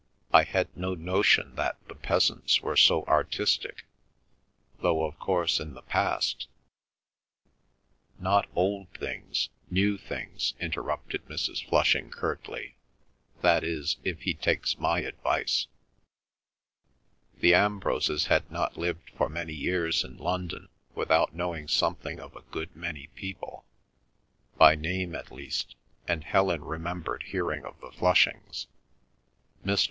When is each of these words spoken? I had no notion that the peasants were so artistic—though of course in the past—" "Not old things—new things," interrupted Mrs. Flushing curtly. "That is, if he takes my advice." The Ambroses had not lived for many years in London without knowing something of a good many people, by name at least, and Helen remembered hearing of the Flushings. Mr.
I 0.33 0.45
had 0.45 0.75
no 0.75 0.95
notion 0.95 1.53
that 1.57 1.77
the 1.87 1.93
peasants 1.93 2.59
were 2.61 2.75
so 2.75 3.03
artistic—though 3.03 5.03
of 5.03 5.19
course 5.19 5.59
in 5.59 5.75
the 5.75 5.83
past—" 5.83 6.47
"Not 8.17 8.49
old 8.55 8.89
things—new 8.97 9.99
things," 9.99 10.55
interrupted 10.59 11.27
Mrs. 11.27 11.63
Flushing 11.63 12.09
curtly. 12.09 12.77
"That 13.43 13.63
is, 13.63 13.97
if 14.03 14.21
he 14.21 14.33
takes 14.33 14.79
my 14.79 15.01
advice." 15.01 15.67
The 17.37 17.53
Ambroses 17.53 18.25
had 18.25 18.49
not 18.51 18.77
lived 18.77 19.11
for 19.15 19.29
many 19.29 19.53
years 19.53 20.03
in 20.03 20.17
London 20.17 20.69
without 20.95 21.35
knowing 21.35 21.67
something 21.67 22.19
of 22.19 22.35
a 22.35 22.41
good 22.41 22.75
many 22.75 23.05
people, 23.13 23.65
by 24.57 24.73
name 24.73 25.13
at 25.13 25.31
least, 25.31 25.75
and 26.07 26.23
Helen 26.23 26.63
remembered 26.65 27.21
hearing 27.27 27.63
of 27.63 27.79
the 27.81 27.91
Flushings. 27.91 28.65
Mr. 29.63 29.79